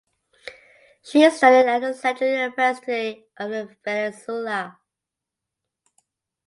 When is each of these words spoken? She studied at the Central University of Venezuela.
She 1.03 1.29
studied 1.29 1.67
at 1.69 1.81
the 1.81 1.93
Central 1.93 2.27
University 2.31 3.27
of 3.37 3.77
Venezuela. 3.85 4.79